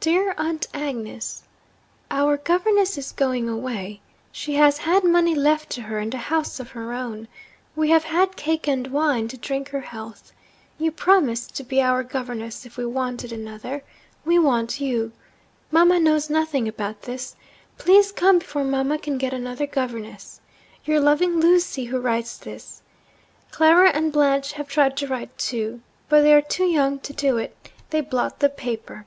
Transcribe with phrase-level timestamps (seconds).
[0.00, 1.42] 'Dear Aunt Agnes,
[2.08, 4.00] Our governess is going away.
[4.30, 7.26] She has had money left to her, and a house of her own.
[7.74, 10.32] We have had cake and wine to drink her health.
[10.78, 13.82] You promised to be our governess if we wanted another.
[14.24, 15.10] We want you.
[15.72, 17.34] Mamma knows nothing about this.
[17.76, 20.40] Please come before Mamma can get another governess.
[20.84, 22.82] Your loving Lucy, who writes this.
[23.50, 25.80] Clara and Blanche have tried to write too.
[26.08, 27.72] But they are too young to do it.
[27.90, 29.04] They blot the paper.'